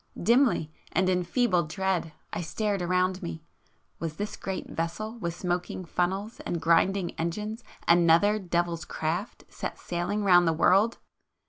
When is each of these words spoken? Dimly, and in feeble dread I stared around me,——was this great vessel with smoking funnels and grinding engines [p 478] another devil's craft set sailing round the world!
Dimly, 0.19 0.71
and 0.91 1.07
in 1.09 1.23
feeble 1.23 1.61
dread 1.61 2.11
I 2.33 2.41
stared 2.41 2.81
around 2.81 3.21
me,——was 3.21 4.15
this 4.15 4.35
great 4.35 4.67
vessel 4.67 5.19
with 5.19 5.35
smoking 5.35 5.85
funnels 5.85 6.39
and 6.39 6.59
grinding 6.59 7.11
engines 7.19 7.61
[p 7.61 7.67
478] 7.85 8.01
another 8.03 8.39
devil's 8.39 8.83
craft 8.85 9.43
set 9.47 9.77
sailing 9.77 10.23
round 10.23 10.47
the 10.47 10.53
world! 10.53 10.97